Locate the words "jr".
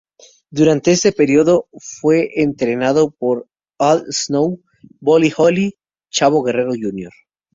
6.71-7.11